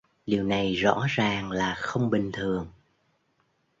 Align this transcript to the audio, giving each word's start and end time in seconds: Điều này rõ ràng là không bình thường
Điều 0.25 0.43
này 0.43 0.73
rõ 0.75 1.05
ràng 1.09 1.51
là 1.51 1.75
không 1.77 2.09
bình 2.09 2.31
thường 2.33 2.67